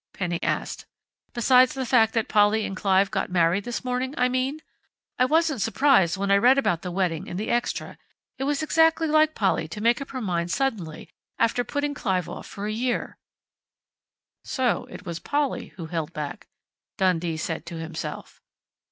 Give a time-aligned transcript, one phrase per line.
[0.13, 0.87] Penny asked.
[1.31, 4.59] "Besides the fact that Polly and Clive got married this morning, I mean....
[5.19, 7.99] I wasn't surprised when I read about the wedding in the extra.
[8.39, 12.47] It was exactly like Polly to make up her mind suddenly, after putting Clive off
[12.47, 13.19] for a year"
[14.43, 16.47] "So it was Polly who held back,"
[16.97, 18.41] Dundee said to himself.